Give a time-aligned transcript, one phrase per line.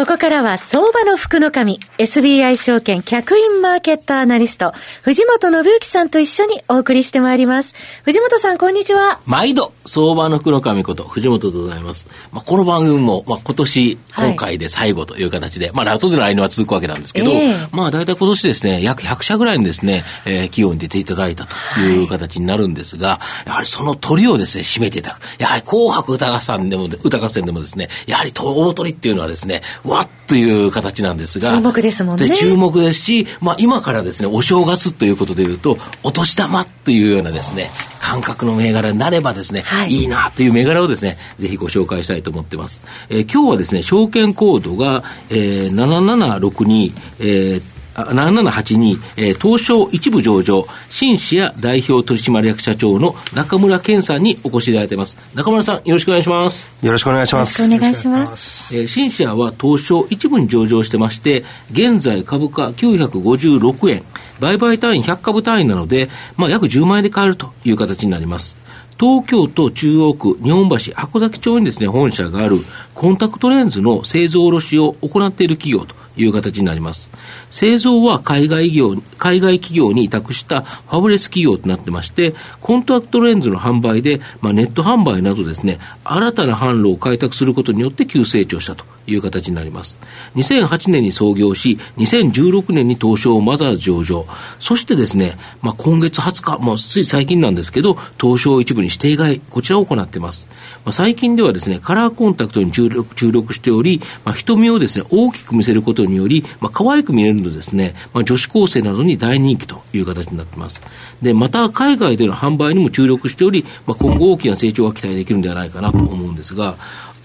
[0.00, 4.72] ここからは相場の福の神、SBI 証券客員マーケットアナリスト、
[5.02, 7.74] 藤本信之さんと一緒にお送りしてまいります。
[8.04, 9.20] 藤本さん、こんにちは。
[9.26, 12.08] 毎度、相場の福の神こと、藤本でございます。
[12.32, 25.20] まあ、この番組も、まあ、今年、今回で最後という形で、はい、まあ、後で来年は続くわけなんですけど、えー、まあ、大体今年ですね、約100社ぐらいにですね、えー、企業に出ていただいたという形になるんですが、はい、やはりその鳥をですね、締めていただく。
[25.38, 29.60] やはり紅白歌合戦でも、歌合戦でもですね、やはり大鳥っていうのはですね、
[29.90, 31.50] わっという形なんですが。
[31.50, 32.28] 注目ですもんね。
[32.28, 42.82] で、注目ですし、まあ今からですね、お正月ということでいうと、お年玉っていうようなですね、感覚の銘柄になればですね、はい、いいなという銘柄をですね、ぜひご紹介したいと思ってます。
[43.08, 55.16] えー、今日はですね、証券コードが、えー、7762、えー7782、えー、東証一部上場、新市や代表取締役社長の中村健さんにお越しいただいています。
[55.34, 56.70] 中村さん、よろしくお願いします。
[56.82, 57.60] よろしくお願いします。
[57.60, 58.74] よろしくお願いします。
[58.74, 64.02] えー、新市は東証一部に上場してまして、現在株価956円、
[64.40, 68.60] 売買単位100株単位なので、まあ、約10万円で買えるという形になります。
[69.00, 72.58] 東京都中央区日本橋箱崎町にですね、本社がある
[72.94, 77.12] コンタクトレンズの製造卸を行っている企業という形になります。
[77.50, 90.00] 製造は海外業、海外企業に委託したファブレス企業となってまして、コンタクトレンズの販売で、まあ、ネット販売などですね、新たな販路を開拓することによって急成長したという形になります。
[90.36, 94.26] 2008年に創業し、2016年に東証マザーズ上場。
[94.58, 100.48] そしてですね、まあ、今月20日、もうつい最近なんですけど、東証一部に指定買い、こちらを行っています。
[100.84, 110.80] まあ、最近ではですね、カラーコンタクトに注力注力しており、まあ、瞳をですね、大きく見せることにより、まあ、可愛く見えるのですね、まあ、女子高生などに大人気という形になっています。
[111.22, 116.76] で、また海外での販売にも注力しており、まあ、今後大きな成長が期待できるんではないかなと思うんですが、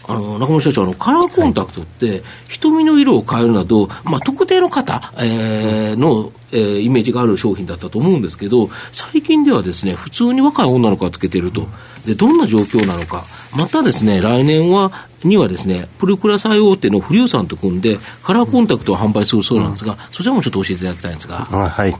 [0.08, 11.68] あの中村社長あの、カラーコンタクトって、瞳の色を変えるなど、まあ、特定の方、えー、の、えー、イメージがある商品だったと思うんですけど、最近ではですね、普通に若い女の子がつけていると。
[12.06, 13.24] で、どんな状況なのか。
[13.58, 14.92] またですね、来年は、
[15.24, 21.38] にはですね、プルクラ最大手のフリューさんと組んで、カラーコンタクトを販売するそうなんですが、うん、そちらもちょっと教えていただきたいんですが。
[21.38, 21.96] はい。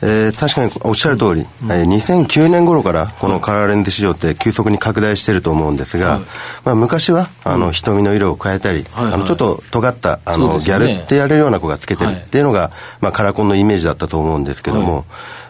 [0.00, 6.20] えー、確かにおっしゃる通り、うん、えー、2009年頃からこのカラーレンズ市場って急速に拡大していると思うんですが、はい、
[6.64, 15.04] まあ、昔はあの瞳の色を変えたり、はいはい、あのちょっと尖ったあの、ね、ギャルってやれるような子がつけてるっていうのが、まあ、カラコンのイメージだったと思うんですけども、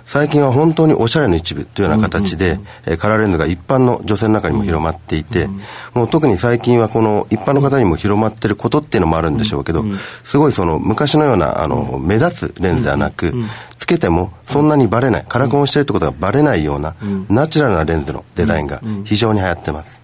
[0.08, 5.48] 最近は本当におしゃれの一部というような形で、えカラーレンズが一般の女性の中にも広まっていて、
[5.92, 9.84] もう特に最近はこの一般の方にも広まってることっていうのもあるんでしょうけど、
[10.24, 13.34] すごいその昔のようなあの目立つレンズではなく、
[13.76, 16.94] つけてもそんなにバレない、カラコンをしてるってことがバレないような、
[17.28, 19.97] ナチュラルなレンズのデザインが非常に流行ってます。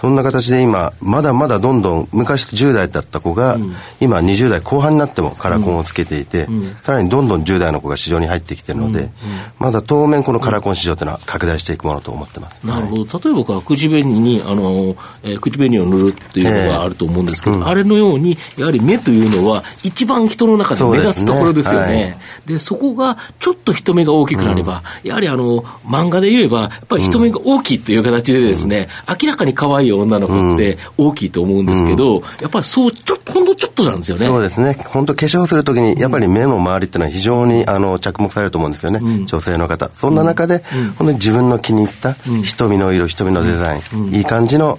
[0.00, 3.58] そんな形で今、まだまだどんどん、昔10代だった子が、
[4.00, 6.48] 今20代後半になってもカラコンをつけていて、
[6.82, 9.10] さらにどんどん10代の子が市場に入ってきているので、
[9.58, 12.60] まだ当面このカラコン市場というのは拡大していくものと思ってます。
[12.64, 13.18] なるほど。
[13.18, 22.18] 例えば、口紅に、あの、えー、口紅を塗るっていうのがあると思うんですけど、あれのように、やはり目というのは、一番人の中で目立つところですよね。
[22.46, 34.26] で、そこが、ちょっと人目が大きくなれば、やはりあの、漫画で言えば、やっぱり人目が大きいっていう形でですね、明らかに可愛いい女の子って大きいと思うんですけど、うん、やっぱりそう、ちょほんのちょっとなんですよね。
[34.26, 34.74] そうですね。
[34.88, 39.00] 本当化粧するときに、やっぱり目の周りっていうのは非常にあの着目されると思うんですよね。
[39.02, 39.90] うん、女性の方。
[39.94, 40.62] そんな中で、
[40.96, 44.78] 本当に自分の気に入った瞳の色、瞳のデザイン、いい感じの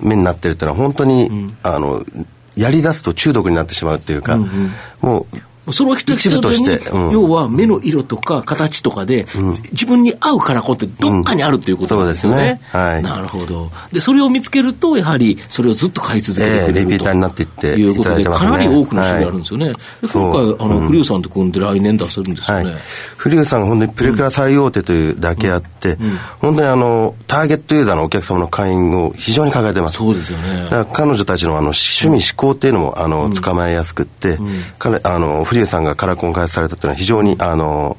[0.00, 2.02] 目になってるっていうのは本当に、あの、
[2.56, 4.38] やり出すと中毒になってしまうっていうか、
[5.00, 5.36] もう、
[5.72, 12.60] その人一部として、うん、要は目の色とか形とかで、うん、自分に合うからこってどっかにあるということなんですよね。
[12.74, 13.70] うん、ねはい、なるほど。
[13.92, 19.66] で、それを見つけると、やはりそれをずっと買い続けてくれる、えー、リピーターになっていっていうことで、かなり多くの種類あるんですよね。
[19.66, 19.74] はい、
[20.12, 22.70] 今回、あの、フリューさんと組んで来年出せるんですよね。
[22.70, 22.80] はい、
[23.16, 25.98] フリューさんが本当にプレクラ最大手というだけあって、
[26.38, 29.96] 本当にあの、ターゲットユーザーのお客様の会員を非常に抱えてます。
[29.96, 30.64] そうですよね。
[30.64, 34.38] だから彼女たちのあの趣味思考っていうのも、あの、捕まえやすくって、
[34.78, 37.98] 彼、あの、フリューさんがカラコン開発されたというのは非常に、あの、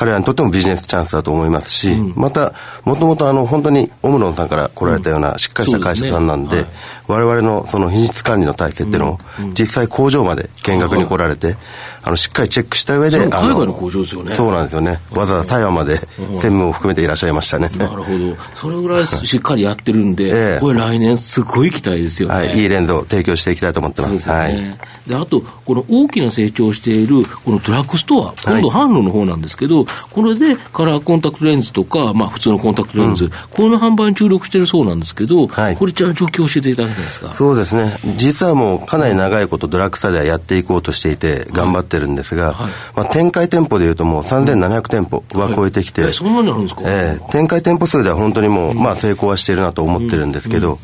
[0.00, 2.54] 彼らにとってもビジネスチャンスだと思いますし、うん、また、
[2.84, 6.68] もともとあの、本当にオムロンさんから来られたようなしっかりした会社さんなんで、でね
[7.06, 9.18] はい、我々のその品質管理の体制っていうのを、
[9.52, 11.58] 実際工場まで見学に来られて、
[12.02, 14.34] あの、しっかりチェックした上で、海外の工場ですよね。
[14.34, 15.00] そうなんですよね。
[15.14, 17.68] わざわざ台湾まで専務を含めていらっしゃいましたね。
[17.76, 18.36] なるほど。
[18.54, 22.34] それぐらいしっかりやってるんで、えー、これ来年すごい期待ですよね。
[22.34, 24.28] はい、いいレンズを提供していきたいと思ってます。
[24.30, 24.78] ね、はい。
[25.06, 37.34] で、あと、この大きな成長している、このドラッグストア、今度販路の方なんですけど、これでカラーコンタクトレンズとか、まあ普通のコンタクトレンズ、うん、この販売に注力してるそうなんですけど、はい、これじゃあ状況を教えていただけないですか？
[37.34, 37.96] そうですね。
[38.16, 50.78] 実はもうかなり長いことドラッグストアではやっていこうとしていて、頑張ってるんですが、はい、まあ展開店舗でいうともう3700店舗は超えてきて、はい、そんなにあるんですか、えー、展開店舗数では本当にもう、まあ成功はしているなと思ってるんですけど、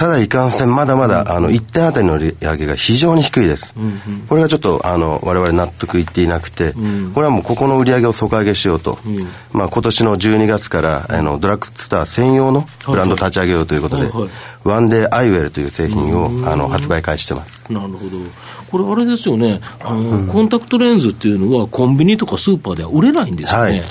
[0.00, 3.74] ただいかんせんまだまだ、あの1点あたりの売り上げが非常に低いです、
[4.30, 6.72] これがちょっとあの我々納得いっていなくて、
[7.12, 8.98] これはもうここの売り上げを底上げしようと、
[9.52, 14.10] まあ今年の12月からあのドラッグストア専用のブランド立ち上げようということで、
[14.64, 17.70] ワンデーアイウェルという製品をあの発売開始してます。
[17.70, 18.16] なるほど。
[18.70, 19.60] これあれですよね。
[19.84, 23.82] あの、コンタクトレンズっていうのはコンビニとかスーパーでは売れないんですよね、はい。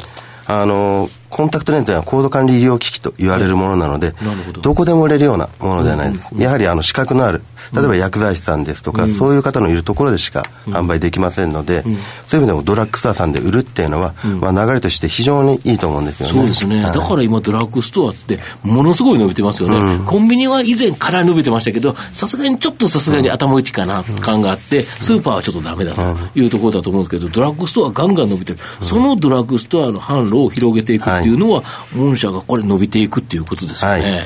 [0.48, 4.14] あの、コンタクトレンズというのは高度管理医療機器と言われるものなので、
[4.54, 4.62] ど。
[4.62, 6.30] どこでも売れるようなものではないです。
[6.38, 7.44] やはりあの資格のある、
[7.74, 16.34] 例えば薬剤師さんですとか、そういう方のいるところでしか販売できませんので、そういう意味でもドラッグストアさんで売るっていうのは、まあ流れとして非常にいいと思うんですよね。
[16.34, 16.82] そうですね。
[16.82, 20.00] だから今ドラッグストアってものすごい伸びてますよね。
[20.06, 26.02] コンビニは以前から伸びてましたけど、さすがにちょっとさすがに頭打ちかな感があって、スーパーはちょっとダメだと
[26.36, 28.60] いうところだと思うんですけど、ドラッグストアガンガン伸びてる。
[28.80, 31.64] そのドラッグストアの販路を広げていくっていうのは、
[31.96, 34.12] 御社がこれ伸びていくっていうことですよね。
[34.12, 34.22] はい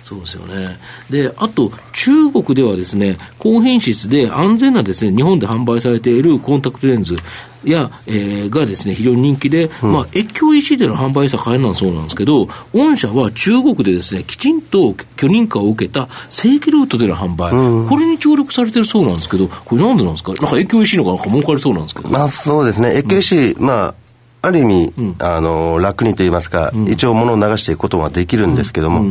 [0.00, 0.78] そうですよね。
[1.10, 7.14] で、あと、中国ではですね、高品質で安全なですね、日本で販売されているコンタクトレンズ
[7.62, 20.32] や、えー、がですね、非常に人気で、うん、まあ、越境 EC での販売盛んなんそうなんですけど、御社は中国でですね、きちんと許認可を受けた正規ルートでの販売、うん、これに協力されてるそうなんですけど、これなんでなんですか？
[20.32, 22.08] なんか越境 EC の方が儲かりそうなんですけど。
[22.08, 22.96] まあ、そうですね。
[22.96, 23.94] 越境 EC、うん、まあ、
[24.42, 29.10] ある意味、うん、あの、楽にと言いますか、うん、一応物を流していくことはできるんですけども、うん、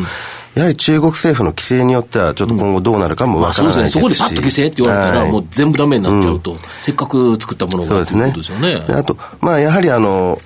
[0.55, 8.31] やはり中国政府の規制によっては、ちょっと今後どうなるかもわからないですし、まあ、そうですね、そこでパッと規制って言われたら、もう全部ダメになっちゃうと、せっかく作ったものがそうですね。
[8.31, 8.85] ですよね。
[8.89, 10.39] あと、まあ、やはりあの、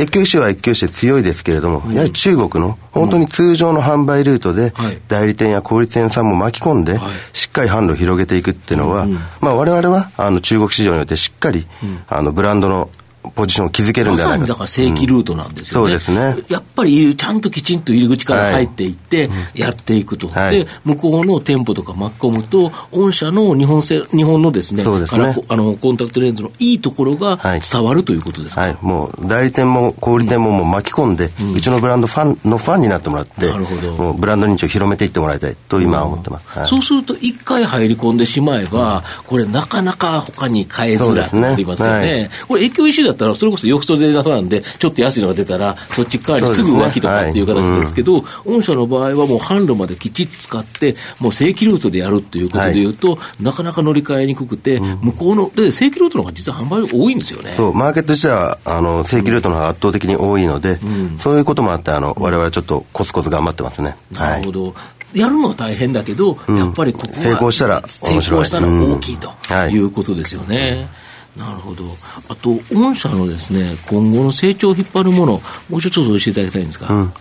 [0.00, 4.72] 越境市は越境市で強いですけれども、やはり中国の本当に通常の販売ルートで、
[5.06, 6.98] 代理店や小売店さんも巻き込んで、
[7.32, 9.06] しっかり販路を広げていくっていうのは、
[9.40, 11.66] まあ我々はあの中国市場によってしっかり、
[12.08, 12.90] あのブランドの
[13.34, 16.44] ポジションを築けるんじゃないかまだから正規ルートなんですよね、うん、そうですね。
[16.48, 27.38] やっぱりちゃんときちんと入り口から入っていって、やっていくと、はい、で、向こうの店舗とか巻き込むと、御社の日本製日本のですね、あのコンタクトレンズのいいところが
[27.72, 33.92] 伝わるということですか、はい、はい、もう代理店も小売店ももう巻き込んで、うん、ちのブランドファンのファンになってもらって、なるほど。
[33.92, 36.58] もうブランド認知を広めていってもらいたいと今は思ってます。
[36.58, 42.06] はい、そうすると、一回入り込んでしまえば、これ、なかなか他に変えづらくなりますよね。
[42.06, 52.84] ねこれ、影響ったら、それこそ浴槽で出なんで、ちょっと安いのが出たら、そっち代わりすぐ浮気とかっていう形ですけど、御社の場合はもう販路まできちっと使って、もう正規ルートでやるっていうことでい。
[52.86, 57.54] うと、なかなか乗り換えにくくて、向こうの、で、正規ルートの方が実は販売多いんですよね。
[57.56, 60.78] そう、マーケット自体は、あの、正規ルートの方が圧倒的に多いので、
[61.18, 63.96] そういうこともあって、あの、われわれちょっとコツコツ頑張ってますね。
[64.12, 64.74] なるほど。
[65.14, 69.32] やるのは大変だけど、やっぱりここは成功したら成功したら大きいと
[69.70, 70.88] いうことですよね。
[71.36, 71.84] なるほど。
[72.28, 76.92] あと、御社のですね、今後の成長を引っ張るもの、もうちょっと教えていただきたいんですか。
[76.94, 77.12] うん、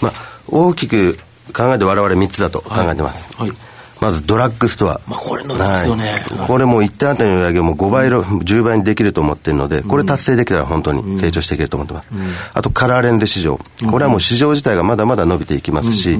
[0.00, 0.12] まあ、
[0.48, 1.18] 大きく
[1.52, 3.26] 考えて我々3つだと考えてます。
[3.36, 3.58] はい、はい
[4.00, 5.00] まずドラッグストア。
[5.08, 6.24] まあ、これのですよね。
[6.36, 12.08] はい、これも1点あたりの売り上げも5倍、10倍にできると思ってるので、これ達成できたら本当に成長していけると思ってます。
[12.12, 12.20] うん、
[12.52, 13.58] あと、カラーレンズ市場。
[13.90, 16.18] これはもう市場自体がまだまだ伸びていきますし、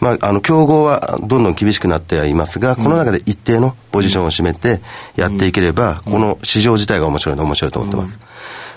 [0.00, 4.80] まあ、あの、競合はどんどん厳しくなってはいますが、この中で一定のポジションを占めて
[5.16, 8.18] やっていければ、この市場自体が面白いの面白いと思ってます。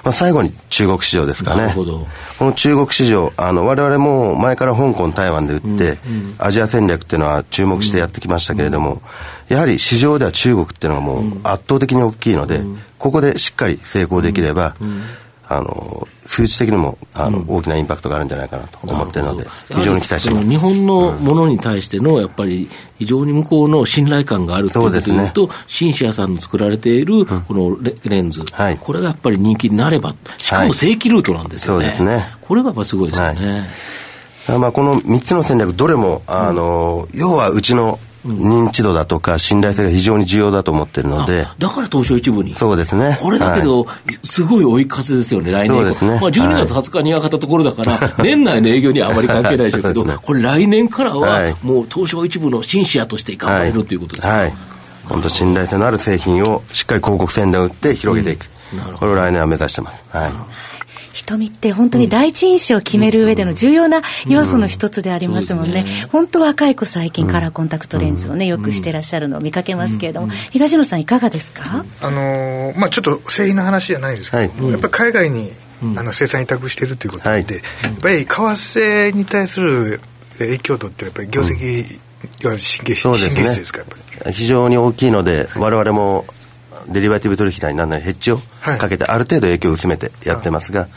[0.03, 1.73] まあ、最後に中国市場ですかね。
[1.75, 5.97] この中国市場、あの、我々も前から香港、台湾で売って、うんうん、
[6.39, 9.01] アジア戦略っていうのは注目してやってきましたけれども、
[9.47, 12.61] やはり市場では中国っていうのがもう圧倒的に大きいので、
[12.97, 14.75] ここでしっかり成功できれば、
[15.53, 20.47] あの、数値的にもあの、うん、大きなインパクトがあるんじゃないかなと思ってるので、非常に期待してます。
[20.47, 31.87] 日本のものに対しての、やっぱり非常に向こうの信頼感があるということと、ね、シンシアさんの作られているこのレンズ、うんはい、これがやっぱり人気になれば、しかも正規ルートなんですよね。
[31.87, 32.33] はい、そうですね。
[32.41, 33.67] これがやっぱすごいですよね。
[34.47, 41.47] はい、まあこの3つの戦略、どれも、あの、要はうちの認知度だとか信頼性が非常に重要だと思ってるので。
[41.57, 42.53] だから東証一部に。
[42.53, 43.17] そうですね。
[43.21, 45.77] これだけど、はい、すごい追い風ですよね、来年。
[45.77, 46.11] そうですね。
[46.21, 54.53] まあ12月20日に上がったところだから、はい、年内の営業にはあまり関係ないでしょうけど、ね、これ来年からは、もう東証一部のシンシアとして頑張れるということですか、はい、
[55.05, 58.49] 本当信頼性のある製品をしっかり広告宣伝を打って広げていく。
[58.73, 59.97] うん、これを来年は目指してます。
[60.09, 60.33] はい。
[61.13, 65.85] 瞳って本当に第一印象を決める上での重要な要素の一つでありますもんね。
[66.11, 71.85] 本当若い子最近カラーコンタクトレンズをね、よくしてらっしゃるのを見かけますけれども、東野さんいかがですか？
[72.01, 75.51] あのまあちょっと製品の話じゃないですけど、やっぱり海外に
[75.97, 77.43] あの生産委託しているということで、やっ
[77.99, 79.99] ぱり為替に対する
[80.37, 81.83] 影響度ってやっぱり業績、い
[82.45, 83.95] わゆる神経神経質ですか、やっぱ
[84.29, 84.33] り。
[84.33, 86.25] 非常に大きいので、我々も
[86.87, 88.39] デリバティブ取引なりなんなりヘッジを
[88.79, 90.87] かけてある程度影響を薄めてやってますが、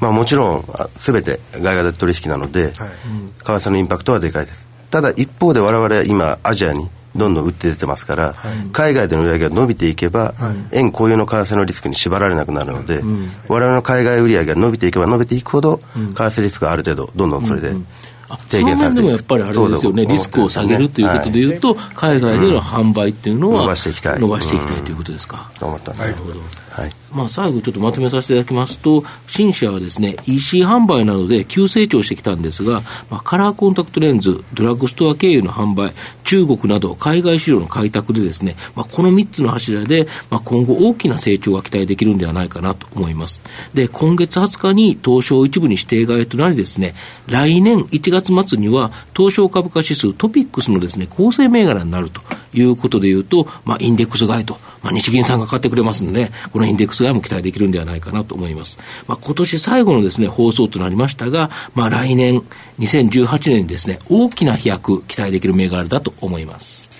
[0.00, 0.64] まあ、もちろん
[0.96, 2.82] すべて外貨建取引なので、為
[3.44, 4.66] 替のインパクトはでかいです。
[4.90, 8.34] ただ一方で我々は今アジアにどんどん打って出てますから、
[8.72, 10.34] 海外での売り上げが伸びていけば、
[10.72, 13.02] 円固有の為替のリスクに縛られなくなるので、
[13.48, 17.74] 我々の海外売り上げが伸びていけば伸びていくほど、為替リスクがある程度どんどんそれで
[18.50, 24.20] 低減されてその面でもやっぱりあれですよね、リスクを下げるということでいうと、海外での販売っていうのは、伸ばしていきたい。
[24.20, 25.50] 伸ばしていきたいということですか。
[25.58, 26.40] と思ったなるほど。
[26.70, 26.92] はい。
[27.12, 35.92] まあ、最後ちょっとまとめさせていただきますと、新社はですね、EC 販売などで急成長してきたんですが、まあ、カラーコンタクトレンズ、ドラッグストア経由の販売、
[36.24, 43.42] 中国など海外市場の開拓でですね、まあ、この3つの柱で、まあ、今後大きな成長が期待できるんではないかなと思います。
[43.72, 46.94] で、今月20日に東証一部に指定外となりですね、
[47.26, 52.20] 来年1月月末には東証株価指数トピックスのですね、構成銘柄になると
[52.52, 58.78] いうことでいうと、まあ、インデックス買いとまあ、日銀さんが買ってくれますんで、ね、このインデックス買いも期待できるんではないかなと思います。
[59.06, 62.42] まあ、今年最後のですね、放送となりましたが、まあ、来年、
[62.78, 66.90] 2018年にですね、大きな飛躍期待できる銘柄だと思います。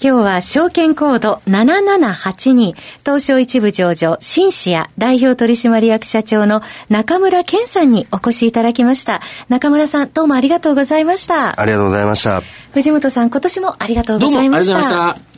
[0.00, 2.74] 今日は証券コード7782
[3.04, 9.20] 東証一部上場新シア代表取締役社長の中村健さんにお越しいただきました。
[9.48, 11.60] 中村さんどうもありがとうございました。
[11.60, 12.42] ありがとうございました。
[12.74, 14.72] 藤本さん今年もありがとうございました。
[14.72, 15.37] どうもありがとうございました。